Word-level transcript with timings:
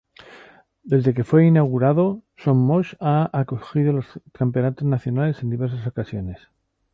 Desde 0.91 1.13
que 1.13 1.23
fue 1.29 1.45
inaugurado 1.45 2.23
"Son 2.35 2.57
Moix" 2.67 2.95
ha 2.99 3.29
acogido 3.39 3.93
los 3.93 4.07
campeonatos 4.33 4.87
nacionales 4.87 5.43
en 5.43 5.51
diversas 5.51 5.85
ocasiones. 5.85 6.39